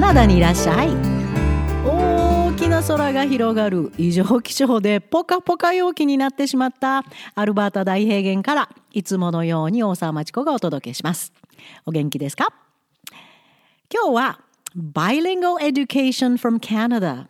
[0.00, 0.88] カナダにいらっしゃい。
[1.84, 7.04] 大きな空が広がる異常気象でポカポカ陽気になってしまった
[7.34, 11.34] アルバータ大平原からいつものように大沢町子がお届けします。
[11.84, 12.46] お元気ですか？
[13.92, 14.40] 今日は
[14.74, 17.26] Bilingual Education from Canada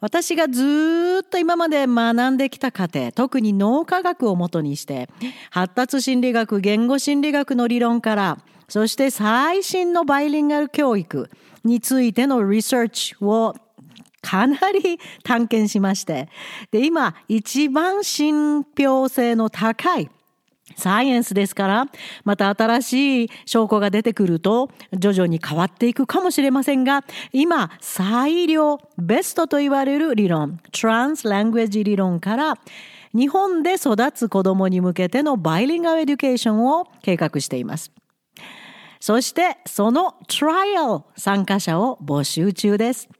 [0.00, 5.08] 私がずっと今まで学んできた過程特に脳科学をもとにして
[5.50, 11.30] 発達心理学言語心理学の理論からそして最新のバイリンガル教育
[11.64, 13.54] についてのリサーチを
[14.22, 16.28] かなり探検しまして
[16.70, 20.10] で今一番信憑性の高い
[20.76, 21.86] サイエンスですから
[22.24, 32.58] また新しい証拠が出てくると徐々に変わっていくかもしれませんが今最良ベストと言われる理論 translanguaging 理論から
[33.14, 37.92] 日本で育つ子どもに向けての bilingual education を計画しています。
[39.04, 43.10] そしてそのトライアル参加者を募集中です。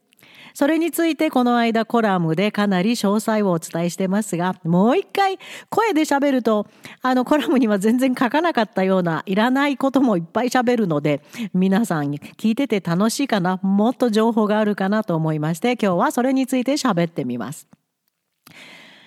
[0.55, 5.37] それについてこの間コラムでかなり詳細をお伝えしてますが、もう一回
[5.69, 6.65] 声で喋ると、
[7.03, 11.21] あのコラムには全然書かなかったようないらないこともいっぱい喋るので、
[11.53, 17.67] 皆さん聞いてて楽しいかな、もっと情報があるかなと思いまして、今日はそれについて喋ってみます。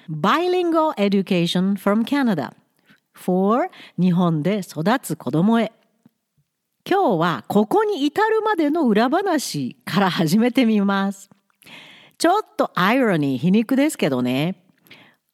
[0.09, 2.53] Bilingual Education from Canada
[3.15, 3.69] for
[3.99, 5.73] 日本で育つ子供へ。
[6.91, 11.29] 今日はここに至るまでの裏話から始めてみます。
[12.17, 14.65] ちょっとアイロニー皮肉ですけどね。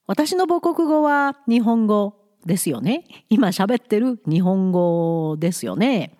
[0.05, 3.05] 私の母国語は日本語ですよね。
[3.29, 6.17] 今喋ってる日本語ですよね。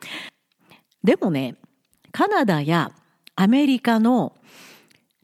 [1.03, 1.57] でもね、
[2.13, 2.93] カナダや
[3.35, 4.37] アメリカの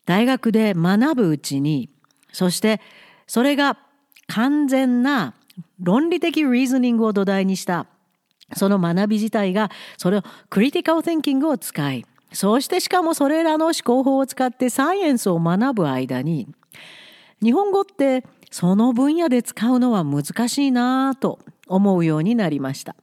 [0.05, 1.89] 大学で学ぶうちに、
[2.33, 2.81] そして
[3.27, 3.77] それが
[4.27, 5.35] 完全な
[5.79, 7.87] 論理的リーズニングを土台にした
[8.55, 16.47] その学び自体がそれをクリティカル・テンキングを使いそしてしかもそれらの思考法を使ってサイエンスを学ぶ間に
[17.41, 22.95] 日本語ってその分野で使うのは難しいなぁと思うようになりました。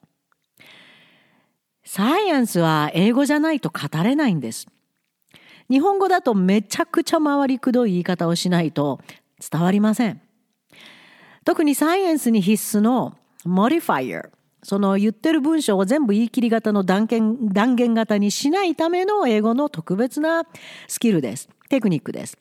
[1.85, 4.69] サイエンスは英語じゃないと語れないんです。
[5.71, 9.01] 日本語だとめちゃくちゃ回りくどい言い方をしないと
[9.51, 10.21] 伝わりません。
[11.45, 13.17] 特にサイエンスに必須の
[13.47, 14.29] modifier
[14.63, 20.45] その言ってる文章を全部言い切り型の断言断言型にしないための英語の特別な
[20.87, 21.49] スキルです。
[21.69, 22.37] テクニックです。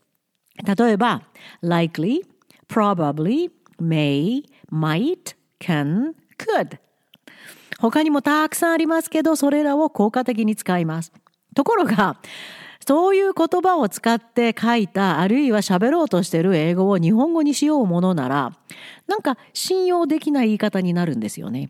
[0.64, 1.24] 例えば、
[1.64, 2.22] likely,
[2.68, 6.80] probably, may, might, can, could
[7.80, 11.12] 他にもたくさんありますけど、それらを効果的に使います。
[11.56, 12.18] ところが、
[12.88, 18.54] そういう言葉を使って書いた、あるいは喋ろうとしている英語を日本語にしようものなら、
[19.08, 21.70] なんか信用できない言い方になるんですよね。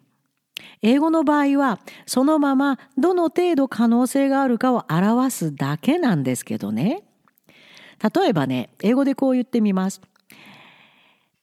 [0.82, 7.04] 英語の場合はそのままどの程度可能性があるかを表すだけなんですけどね。
[8.16, 10.02] 例えばね、英語でこう言ってみます。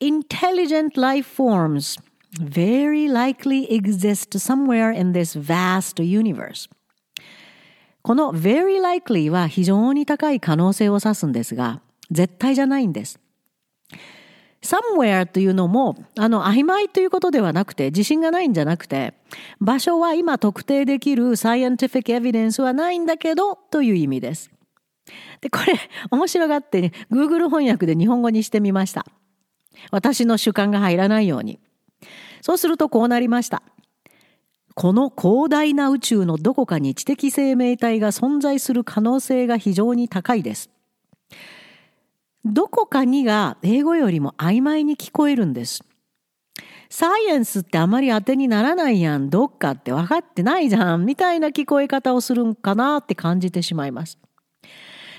[0.01, 2.01] Intelligent life forms
[2.41, 6.69] very likely exist somewhere in this vast universe.
[8.03, 11.81] この very likely は非常に高い可能性を指すんですが、
[12.11, 13.19] 絶対じゃないんです。
[14.65, 19.15] Somewhere というのも、あの、曖昧ということではなくて、自信がないんじゃなくて、
[19.61, 24.51] 場所は今特定できる scientific evidence はないんだけど、という意味です。
[25.41, 25.75] で、これ、
[26.11, 29.05] 面白がってね、Google 翻訳で日本語にしてみました。
[29.91, 31.61] 私の主観が入らないように。
[32.41, 33.63] そうするとこうなりました。
[34.75, 40.71] この広大な宇宙のどこかに知的生命体が存在する可能性が非常に高いです。
[42.45, 45.83] どこかにが英語よりも曖昧に聞こえるんです。
[46.91, 54.19] サイエンスってあまり当てにならないやん、どっかって分かってないじゃん、みたいな聞こえ方をするんかなって感じてしまいます。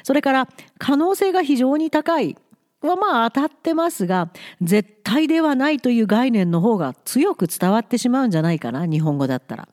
[0.04, 0.48] それから
[0.78, 2.38] 可能性が非常に高い
[2.82, 4.30] はまあ当たってますが、
[4.62, 9.68] 絶対ではないという概念の方が強く伝わってしまうんじゃないかな、日本語だったら。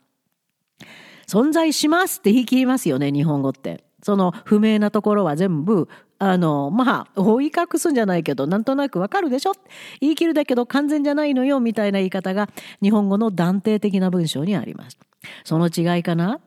[1.28, 3.84] 存在しますって言い切りますよね、日本語って。
[4.02, 5.88] その不明なところは全部
[6.24, 9.54] あの、まあ、覆い隠すんじゃないけど、なんとなくわかるでしょ？
[10.00, 12.48] 言い切るだけど完全じゃないのよ、みたいな言い方が
[12.80, 14.96] 日本語の断定的な文章にあります。
[15.42, 16.38] その違いかな？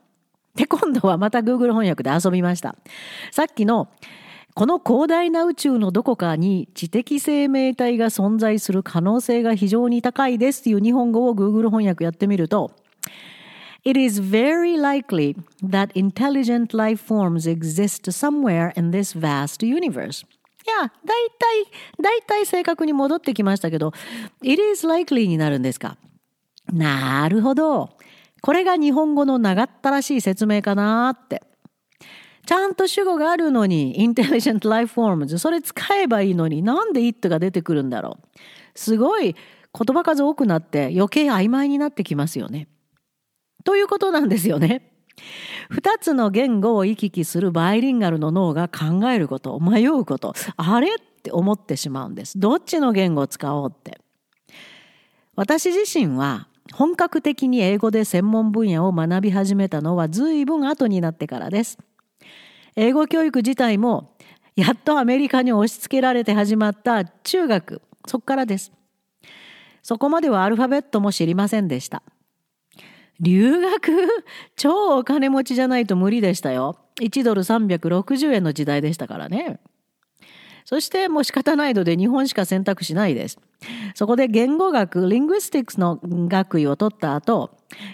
[0.54, 2.74] で、今度はまた Google 翻訳で遊びました。
[3.30, 3.88] さっきの、
[4.54, 12.70] この広大な宇宙のどこかに知的生命体が存在する可能性が非常に高いですっていう日本語を Google 翻訳やってみると、
[13.86, 20.26] It is very likely that intelligent life forms exist somewhere in this vast universe.
[20.66, 20.90] いや、だい
[21.38, 23.92] たい、だいたい正確に戻ってきましたけど、
[24.42, 25.96] it is likely になるんですか？
[26.72, 27.90] なるほど。
[28.42, 31.44] これが日本語の長ったらしい説明かなって。
[32.44, 38.38] ちゃんと主語があるのに、intelligent life forms、それ使えばいいのに、なんで it が出てくるんだろう。
[38.74, 42.66] すごい言葉数多くなって余計曖昧になってきますよね。
[43.66, 44.92] ということなんですよね。
[45.68, 52.38] 二つの言語を行き来するバイリンガルの脳が考えること、迷うこと、あれって思ってしまうんです。
[52.38, 53.98] どっちの言語を使おうって。
[55.34, 61.76] 私自身は本格的に英語で専門分野を学び始めたのは随分後になってからです。
[62.76, 64.16] 英語教育自体も
[64.54, 68.70] やっとアメリカに押し付けられて始まった中学、そこからです。
[69.82, 72.04] そこまではアルファベットも知りませんでした。
[73.20, 74.08] 留学？
[74.56, 76.78] 超お金持ちじゃないと無理でしたよ。
[77.00, 79.60] 1ドル360円の時代でしたからね。
[80.64, 83.38] そしてもう仕方ないので日本しか選択しないです。
[83.94, 87.50] そこで言語学、リングスティックスの学位を取った後、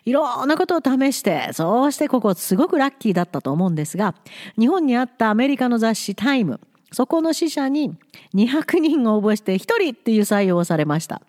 [0.06, 4.14] いろんなことを試して、そうしてここすごくラッキーだったと思うんですが、
[4.58, 6.60] 日本にあったアメリカの雑誌タイム、
[6.92, 7.94] そこの支社に
[8.34, 11.20] 200人応募して1人っていう採用をされました。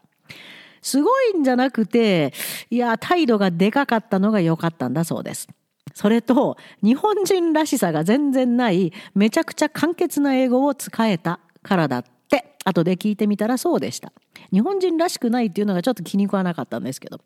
[0.83, 2.33] すごいんじゃなくて、
[2.69, 5.47] いや、態度がでかかったのが良かったんだそうです。
[5.95, 14.11] それと、日本人らしさが全然ない、めちゃくちゃ簡潔な英語を使えたからだって、後で聞いてみたらそうでした。
[14.51, 17.21] 日本人らしくないっていうのがちょっと気に食わなかったんですけど。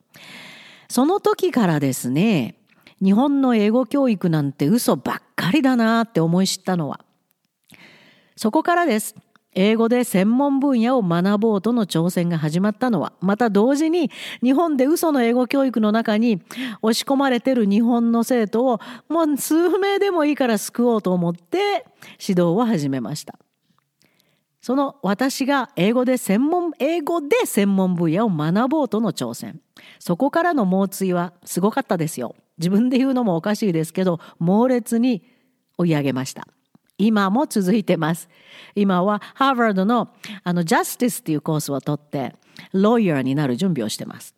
[0.89, 2.56] その時からですね、
[3.04, 7.01] 日本の英語教育なんて嘘ばっかりだなって思い知ったのは。
[8.36, 9.15] そこからです。
[9.59, 14.12] 英語で専門分野を学ぼうとの挑戦が始まったのは、また同時に
[14.44, 16.44] 日本で嘘の英語教育の中に
[16.83, 21.88] 押し込まれてる日本の生徒をもう数名でもいいから救おうと思って
[22.19, 23.39] 指導を始めました。
[24.62, 29.59] その私が英語で専門、英語で専門分野を学ぼうとの挑戦。
[29.98, 32.36] そこからの猛追はすごかったですよ。
[32.59, 35.24] 自分で言うのもおかしいですけど、猛烈に
[35.80, 36.48] 追い上げました。
[36.97, 38.29] 今も続いてます。
[38.75, 40.09] 今はハーバードの
[40.44, 42.35] あのジャスティスっていうコースを取って、
[42.73, 44.35] ロイヤーになる準備をしてます。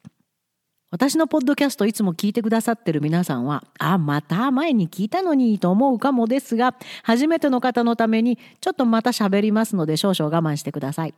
[0.91, 11.13] 私のポッドキャストいつも聞いてくださってる皆さんは、あ、また前に聞いたのにと思うかもですが、初めての方のためにちょっとまた喋りますので少々我慢してください。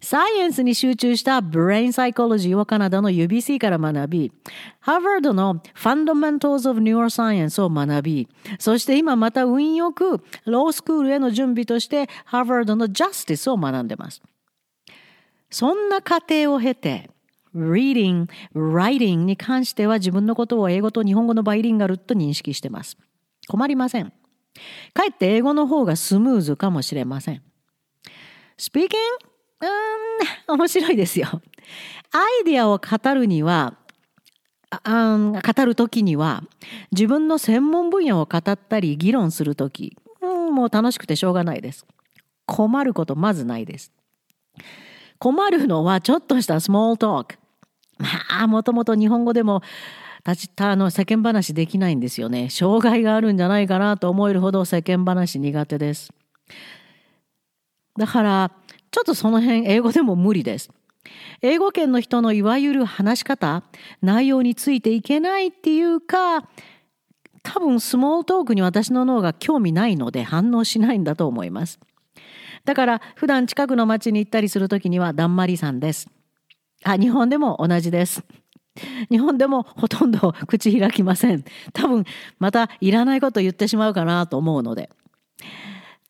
[0.00, 4.32] サイエンスに集中したブレインサイコロジーをカナダの UBC から学び、
[4.80, 8.28] ハーバードの Fundamentals of Neuroscience を学び、
[8.58, 14.22] そして今また運よくロースクールへの準備としてハーバードの Justice を学んでます。
[15.50, 17.10] そんな過程を経て、
[17.54, 22.96] reading, writing に関しては自分のことを英語と日本語のバイリンガルと認識してます。
[23.48, 24.12] 困りません。
[24.94, 27.42] かえって英語の方がスムーズかもしれません。
[28.58, 29.29] Speaking?
[29.60, 31.28] うん、面白いですよ。
[32.12, 33.74] アイディアを語るには、
[34.70, 36.44] あ語る時には
[36.92, 41.86] 自分の専門分野を語ったり議論する時、うん、もう楽しくてしょうがないです。
[42.46, 43.92] 困ることまずないです。
[45.18, 47.38] 困るのはちょっとしたスモールトーク。
[47.98, 48.08] ま
[48.42, 49.62] あ、もともと日本語でも
[50.26, 52.48] 立ちたの世間話できないんですよね。
[52.50, 56.12] 障害があるんじゃないかなと思えるほど世間話苦手です。
[57.98, 58.50] だから、
[58.90, 60.70] ちょっとその辺英語でも無理です。
[61.42, 63.62] 英語圏の人のいわゆる話し方、
[64.02, 66.48] 内容についていけないっていうか、
[67.42, 71.80] 多分スモートークに私の脳が興味ないので反応しないんだと思います。
[72.64, 76.08] だから普段近くの街に行ったりする時にはだんまりさんです。
[76.84, 78.22] あ、日本でも同じです。
[79.10, 81.44] 日本でもほとんど口開きません。
[81.72, 82.04] 多分
[82.38, 84.90] またいらないこと言ってしまうかなと思うので。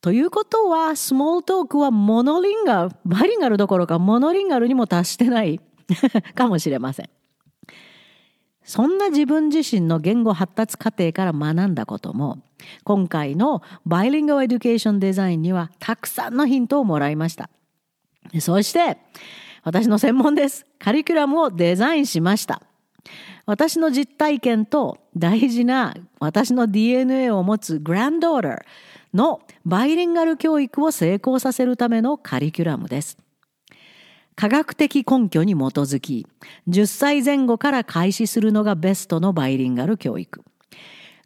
[0.01, 5.61] ということは、 small talk はモノリンガル、バイリンガルどころかモノリンガルにも達してない
[6.35, 7.11] かもしれません。
[8.63, 12.39] そんな自分自身の言語発達過程から学んだことも、
[12.85, 17.51] 今回の bilingual education design にはたくさんのヒントをもらいました。
[18.39, 18.97] そして、
[19.65, 20.65] 私の専門です。
[20.79, 22.63] カリキュラムをデザインしました。
[23.45, 28.63] 私の実体験と大事な私の DNA を持つグランドオーター
[29.15, 33.19] のバイリンガル教育を成功させるためのカリキュラムです。
[34.37, 36.27] 科学的根拠に基づき、
[36.69, 40.43] 10歳前後から開始するのがベストのバイリンガル教育。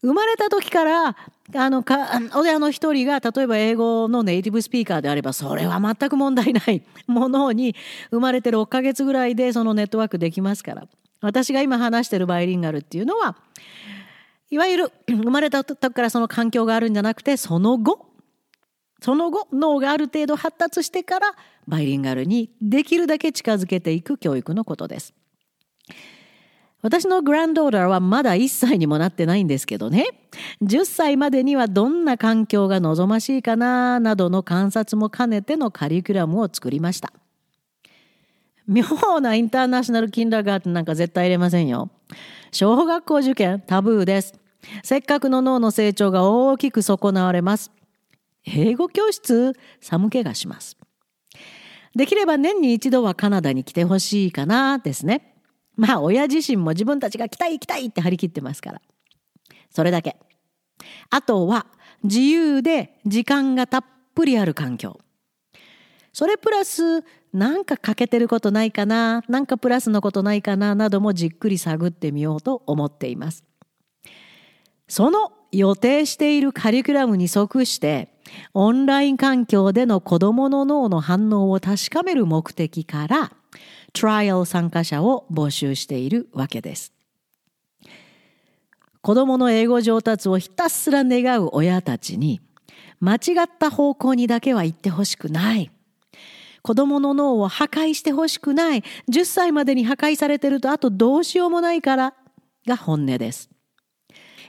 [0.03, 1.17] 生まれた時から、
[1.55, 7.75] あの、か、親の一人が、例えば英語のネイティブスピーカーであれば、それは全く問題ない ものに、
[8.11, 10.87] 生まれて6ヶ月ぐらいでそのネットワークできますから。
[11.23, 13.37] 私が今話してるバイリンガルっていうのは、
[14.51, 18.07] いわゆる 生まれた時からその環境があるんじゃなくて、その後、
[19.01, 21.33] その後、脳がある程度発達してから、
[21.67, 25.15] バイリンガルにできるだけ近づけていく教育のことです。
[26.85, 30.07] 私のグランドーダーはまだ1歳にもなってないんですけどね。
[30.63, 37.11] 10歳までにはどんな環境が望ましいかななどの観察も兼ねてのカリキュラムを作りました。
[38.67, 41.91] 妙なインターナショナルキンダーガーテンなんか絶対入れませんよ。
[42.51, 44.35] 小学校受験タブーです。
[44.83, 47.71] せっかくの脳の成長が大きく損なわれます。
[48.47, 49.53] 英語教室？
[49.81, 50.77] 寒気がします。
[51.95, 55.35] できれば年に一度はカナダに来てほしいかなですね。
[55.77, 58.81] まあ親自身も自分たちが来たい来たいって張り切ってますから。
[59.71, 60.17] それだけ。
[61.11, 61.67] あとは
[62.03, 64.99] 自由で時間がたっぷりある環境。
[66.13, 67.03] それプラス
[67.35, 73.45] なんか欠けてることないかななんかプラスのことないかななどもじっくり探ってみようと思っています。
[74.87, 78.09] その予定しているカリキュラムに即して
[78.55, 83.33] オンライン環境での子どもの脳の反応を確かめる目的から
[83.93, 86.93] トライアル参加者を募集しているわけです。
[89.01, 92.41] 子供の英語上達をひたすら願う親たちに
[93.01, 95.74] 間違った方向にだけは行ってほしくない。
[96.67, 98.83] 子供の脳を破壊してほしくない。
[99.11, 102.15] 10歳までに破壊されてるとあとどうしようもないから
[102.67, 103.51] が本音です。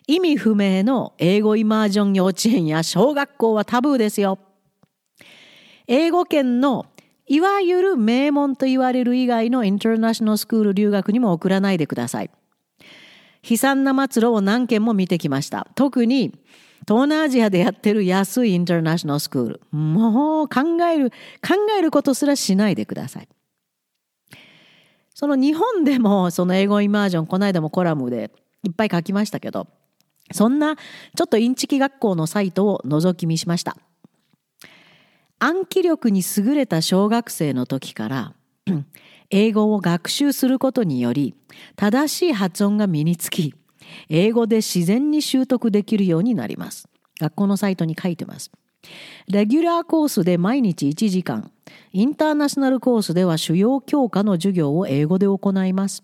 [0.08, 4.40] 意味不明の英語イマージョン幼稚園や小学校はタブーですよ。
[5.88, 6.86] 英語圏の
[7.28, 12.30] いわゆる名門と言われる以外のインターナショナルスクール留学にも送らないでください。
[13.48, 15.68] 悲惨な末路を何件も見てきました。
[15.76, 16.34] 特に
[16.88, 19.62] 東南アジアでやってる安いインターナショナルスクール。
[19.72, 23.28] もう考える、考えることすらしないでください。
[25.14, 28.32] その日本でもその英語イマージョン、この間もコラムで
[28.64, 29.68] いっぱい書きましたけど、
[30.32, 33.78] そんなちょっとインチキ学校のサイトを覗き見しました。
[35.40, 38.34] 暗記力に優れた小学生の時から
[39.30, 41.36] 英語を学習することにより
[41.76, 43.56] 正しい発音が身につき
[44.10, 46.88] 英語で自然に習得できるようになります。
[47.20, 48.52] 学校のサイトに書いてます。
[49.28, 51.52] レギュラーコースで毎日1時間
[51.92, 56.04] インターナショナルコースでは主要教科の授業を英語で行います。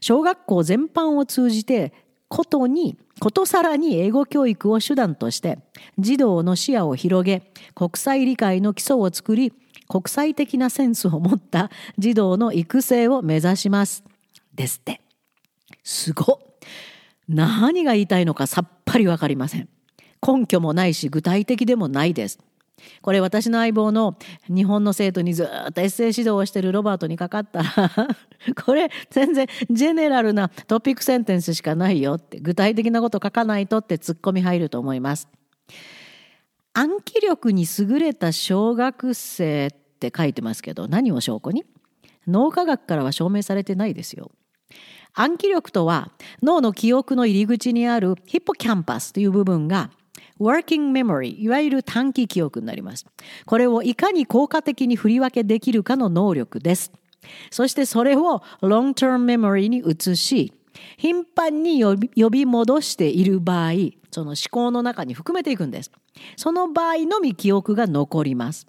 [0.00, 1.92] 小学校全般を通じて
[2.28, 5.58] ことにことさらに英語教育を手段として
[5.98, 9.52] 児童の視野を広げ国際理解の基礎を作り
[9.88, 14.04] 国際的なセンスを持った児童の育成を目指します。
[14.54, 15.00] ですって。
[15.82, 16.40] すご
[17.28, 19.68] 何が言いたいのかさっぱりわかりません。
[20.26, 22.38] 根拠もないし具体的でもないです。
[23.02, 24.16] これ私の相棒の
[24.48, 27.90] 日本の生徒にずっとエッセイ指導をしてるロバートにかかったら
[28.64, 35.28] これ全然ジェネラルなトピックセンテンスしかないよって具体的なこと書かないとってツッコミ入ると思います。
[36.78, 41.64] 暗記力に優れた小学生って書いてますけど何を証拠に？
[42.28, 44.30] 脳科学からは証明されてないですよ。
[45.12, 49.90] 暗記力とは脳の記憶の入り口にあるヒッポキャンパスという部分が
[50.38, 53.06] working memory いわゆる短期記憶になります。
[53.44, 56.92] これをいかに効果的に振り分けできるかの能力です。
[57.50, 60.52] そしてそれを long term memory に移し
[60.96, 61.96] 頻繁に呼
[62.30, 63.72] び戻している場合
[64.10, 65.90] その思考の中に含めていくんです。
[66.36, 68.66] その場合のみ記憶が残ります。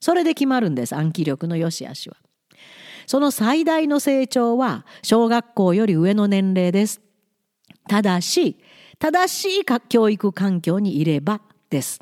[0.00, 2.16] それで決まるんです暗記力の良し悪しは。
[3.06, 7.00] その最大の成長は小学校より上の年齢です。
[7.88, 8.58] ただし
[8.98, 11.40] 正しい教育環境にいれば
[11.70, 12.00] です。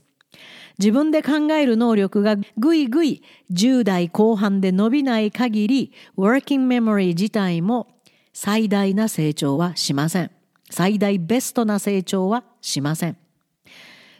[0.78, 7.95] 自分で考える能力がぐいぐい10代後半で伸びない限り、working memory 自体も
[8.38, 10.30] 最大な成長はしません。
[10.68, 13.16] 最大ベストな成長はしません。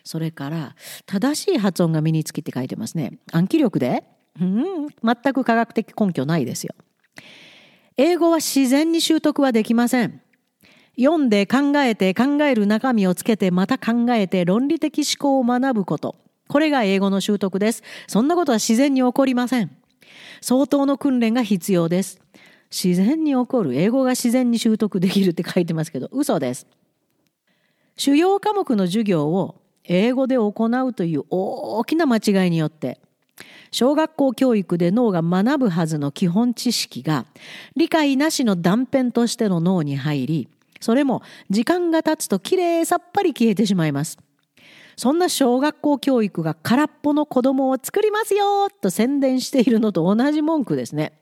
[0.04, 3.18] それから、正しい発音が身につきって書いてますね。
[3.30, 4.04] 暗記力で？
[4.40, 4.64] うん、
[5.04, 6.74] 全く科学的根拠ないですよ。
[7.98, 10.22] 英語は自然に習得はできません。
[10.98, 16.16] 読んで考えて考える中身をつけてまた考えて論理的思考を学ぶこと。
[16.48, 17.82] これが英語の習得です。
[18.06, 19.76] そんなことは自然に起こりません。
[20.40, 22.18] 相当の訓練が必要です。
[22.70, 23.74] 自然に起こる。
[23.74, 26.66] 英語が自然に習得できるって書いてますけど、嘘です。
[27.96, 30.50] 主要科目の授業を英語で行
[30.86, 33.00] うという大きな間違いによって、
[33.70, 37.26] 小学校教育で脳が学ぶはずの基本知識が
[37.76, 40.48] 理解なしの断片としての脳に入り、
[40.80, 44.18] それも時間が経つときれいさっぱり消えてしまいます。
[44.96, 51.12] そんな小学校教育が空っぽの子供を作りますよと宣伝しているのと同じ文句ですね。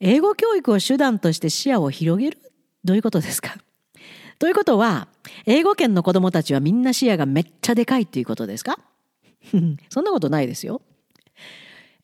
[0.00, 2.38] 英語教育を手段として視野を広げる？
[2.84, 3.56] どういうことですか？
[4.38, 5.08] ということは、
[5.46, 8.78] 英語圏の子供たちはみんな視野がめっちゃでかいっていうことですか？
[9.88, 10.82] そんなことないですよ。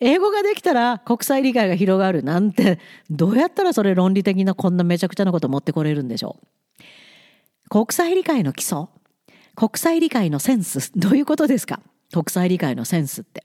[0.01, 7.69] 英語ができたら国際理解が広がるなんてどうやったらそれ論理的なこんなめちゃくちゃなこと持ってこれるんでしょう？
[7.69, 8.87] 国際理解の基礎？
[9.55, 10.91] 国際理解のセンス？
[10.97, 11.81] どういうことですか？
[12.13, 13.45] 国際理解のセンスって。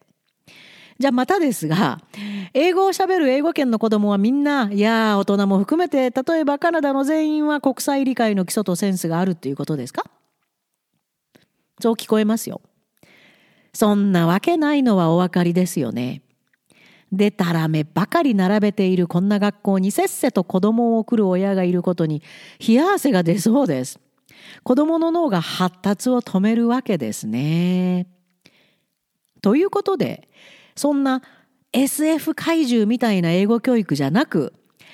[1.00, 2.02] じゃあまたですが、
[2.54, 10.04] 英語をしゃべる英語圏の子供はみんな、いや大人も含めて、例えばカナダの全員は国際理解の基礎とセンスがあるっていうことですか？
[11.80, 12.62] そう聞こえますよ。
[13.74, 16.24] そんなわけないのはお分かりですよね。
[17.12, 22.24] でたらめばかり並べているこんな学校にせっせと子供を送る親がいることに
[22.68, 24.00] 冷や汗が出そうです。
[24.64, 28.08] 子供の脳が発達を止めるわけですね。
[29.44, 30.28] ということで
[30.78, 31.22] そんな
[31.74, 34.54] SF 怪獣みたいな英語教育じゃなく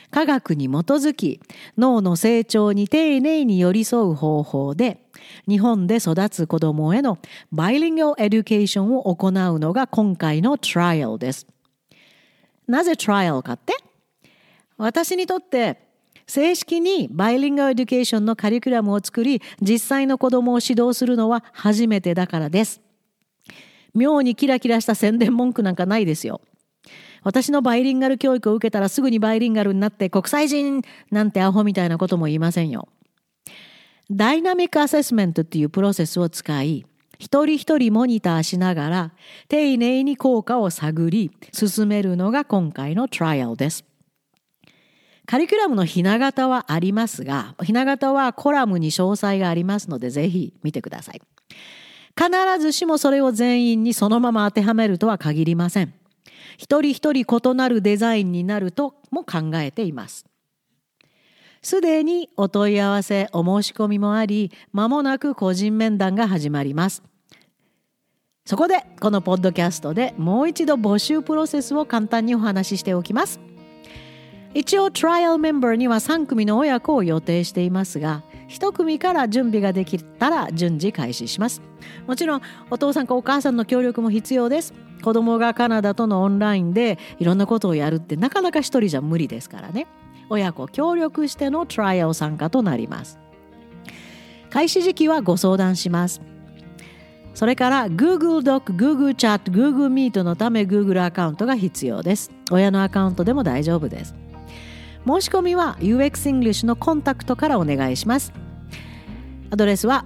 [0.09, 1.39] 科学に基づき
[1.77, 5.03] 脳の成長に丁寧に寄り添う方法で
[5.47, 7.19] 日本で育つ子どもへの
[7.51, 11.47] bilingual education を行うのが今回のトライアルです。
[12.67, 13.73] なぜトライアルかって
[14.77, 15.79] 私にとって
[16.27, 22.81] 正式に bilingual education のカリキュラムを作り実際の子どもを指導するのは初めてだからです。
[23.93, 26.41] 妙にキラキラした宣伝文句なんかないですよ。
[27.23, 32.89] 私のバイリンガル教育を受けたらすぐにバイリンガルになって国際人なんてアホみたいなことも言いませんよ。
[34.12, 36.85] ダイナミックアセスメントっていうプロセスを使い、
[37.19, 39.13] 一人一人モニターしながら
[39.47, 43.85] 丁寧に効果を探り進めるのが今回のトライアルです。
[45.25, 51.21] カリキュラムのひな形はありますが、ひな形はコラムに詳細がありますのでぜひ見てください。
[52.17, 52.29] 必
[52.60, 55.93] ずしもそれを全員にそのまま当てはめるとは限りません。
[56.58, 60.25] 一人一人異なるデザインになるとも考えています。
[61.63, 67.01] すでにお問い合わせ、お申し込みもあり、まもなく個人面談が始まります。
[68.46, 73.39] そこで、このポッドキャストでもう一度募集プロセスを簡単にお話ししておきます。
[74.53, 81.62] 一応、トライアルメンバーには3組の親子を予定していますが、1組から準備ができたら順次開始します。
[82.06, 84.73] もちろんお父さんかお母さんの協力も必要です。
[85.04, 89.88] 子供がカナダとのオンラインでいろんなことをやるってなかなか一人じゃ無理ですからね。
[90.30, 93.19] 親子協力してのトライアル参加となります。
[94.51, 96.21] 開始時期はご相談します。
[97.34, 102.32] それから Google Doc、Google Chat、Google Meet のため Google アカウントが必要です。
[102.51, 104.13] 親のアカウントでも大丈夫です。
[105.06, 108.32] 申し込みは UX English のコンタクトからお願いします。
[109.53, 110.03] アドレスは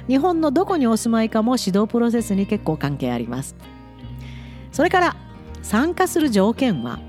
[0.07, 3.55] 日本のどこにお住まいかも指導プロセスに結構関係あります。
[4.71, 5.15] それから
[5.61, 6.99] 参加する条件は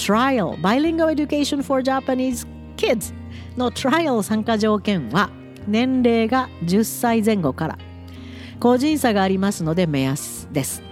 [0.00, 3.12] Trial Bilingual Education for Japanese Kids
[3.58, 5.28] の Trial 参加条件は
[5.68, 7.78] 年齢が10歳前後から
[8.58, 10.82] 個人差がありますので目安です。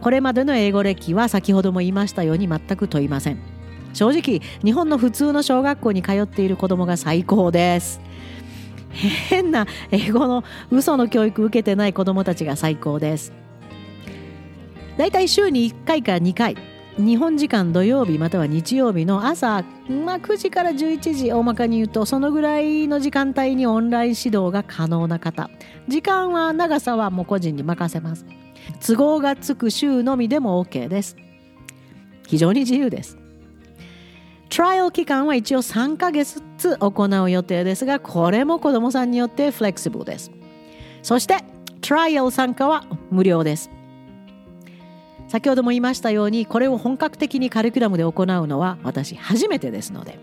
[0.00, 3.38] これまでの英語歴は先ほども言いましたように全く問いません。
[3.94, 8.00] 正直日本の普通の小学校に通っている子供が最高です。
[8.92, 13.32] 変な英語の嘘の教育受けてない子供たちが最高です。
[14.96, 16.69] だいたい週に1回か2回
[17.00, 25.50] 日本時間土曜日または日曜日の朝、まあ、9時から11時大まかに言うとそのぐらいの時間帯にオンライン指導が可能な方。
[25.88, 28.26] 時間は長さはもう個人に任せます。
[28.86, 31.16] 都合がつく週のみでも OK です。
[32.26, 33.18] 非常に自由です。
[34.50, 40.30] トライアル期間は一応3ヶ月ずつ行う予定ですがこれも子どもさんによってフレキシブルです。
[41.02, 41.38] そして
[41.80, 43.70] トライアル参加は無料です。
[45.30, 50.18] 先ほども言いましたようにこれを本格的にカリキュラムで行うのは私初めてですので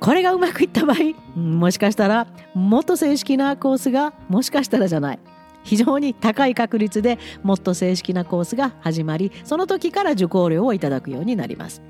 [0.00, 5.18] これがうまくいった場合もしかしたらもっと正式なコースがもしかしたらじゃない。
[5.64, 11.82] 非常に高い確率でもっと正式なコースが始まりその時から受講料をいただくようになります。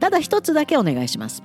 [0.00, 1.42] ただ一つだけお願いします。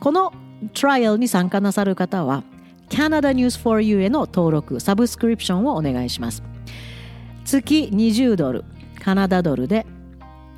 [0.00, 0.32] この
[0.72, 2.42] トライアルに参加なさる方は
[2.88, 6.49] Canada News for You への登録サブスクリプションをお願いします。
[7.50, 8.64] 月20ドル
[9.02, 9.84] カナダドルで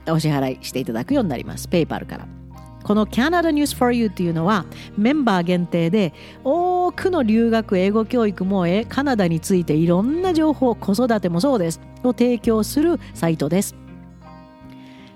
[0.06, 1.68] お支払いしていただくようになります。
[1.68, 2.26] ペイパルから。
[2.82, 4.66] この Canada News for You っていうのは
[4.98, 13.76] メンバー限定で多くの留学英語教育もカナダについていろんな情報子育てもそうですを提供するサイトです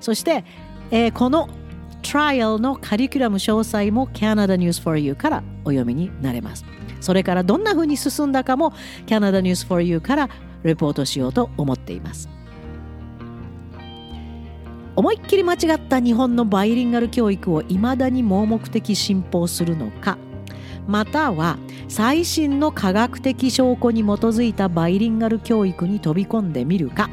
[0.00, 0.44] そして、
[0.92, 1.48] えー、この
[2.02, 6.64] Trial のカリキュラム詳細も Canada News for You からお読みになれます
[7.00, 8.72] それからどんな風に進んだかも
[9.06, 10.30] Canada News for You から
[10.66, 12.28] レポートしようと思っています。
[14.96, 20.16] 思いっきり間違った日本のバイリンガル教育をいまだに盲目的信奉するのか
[20.88, 27.10] または最新の科学的証拠に基づいたバイリンガル教育に飛び込んでみるか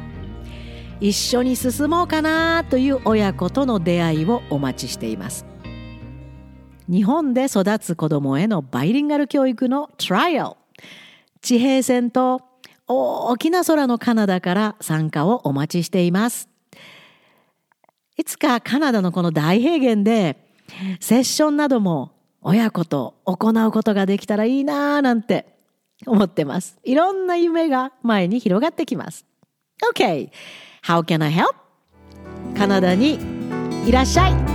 [1.00, 5.44] 一緒に進もうかなという親子との出会いをお待ちしています。
[6.88, 10.50] 日本で育つ子どもへのバイリンガル教育のトライアル。
[11.42, 12.40] 地平線と
[12.86, 16.48] 大きな空のカナダから参加をお待ちしています
[18.16, 20.36] いつかカナダのこの大平原で
[21.00, 25.46] セッションなども親子と行うことができたらいいなぁなんて
[26.06, 26.78] 思ってます。
[26.84, 29.24] いろんな夢が前に広がってきます。
[29.94, 30.30] OK!
[30.84, 31.54] How can I help?
[32.56, 33.18] カナダに
[33.86, 34.53] いらっしゃい